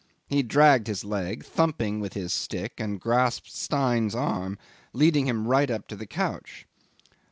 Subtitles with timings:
[0.27, 4.57] He dragged his leg, thumping with his stick, and grasped Stein's arm,
[4.93, 6.65] leading him right up to the couch.